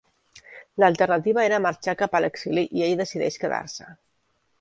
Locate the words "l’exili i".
2.27-2.85